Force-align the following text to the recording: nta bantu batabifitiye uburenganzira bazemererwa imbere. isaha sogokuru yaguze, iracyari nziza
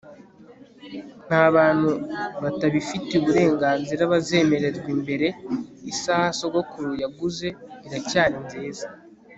nta 1.27 1.43
bantu 1.55 1.91
batabifitiye 2.43 3.15
uburenganzira 3.19 4.01
bazemererwa 4.13 4.87
imbere. 4.95 5.27
isaha 5.91 6.27
sogokuru 6.39 6.89
yaguze, 7.03 7.47
iracyari 7.87 8.37
nziza 8.45 8.85